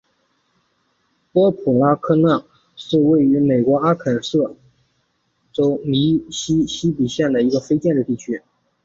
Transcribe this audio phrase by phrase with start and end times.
[1.31, 2.43] 波普拉科纳
[2.75, 4.55] 是位于美国阿肯色
[5.53, 8.41] 州密西西比县的一个非建制地区。